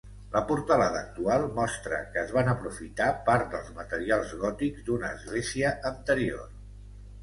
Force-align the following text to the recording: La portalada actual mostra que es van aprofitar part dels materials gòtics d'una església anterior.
La 0.35 0.39
portalada 0.51 0.97
actual 1.07 1.45
mostra 1.59 1.99
que 2.15 2.21
es 2.23 2.33
van 2.39 2.51
aprofitar 2.55 3.11
part 3.31 3.55
dels 3.55 3.71
materials 3.79 4.35
gòtics 4.43 4.91
d'una 4.91 5.17
església 5.23 5.81
anterior. 5.97 6.55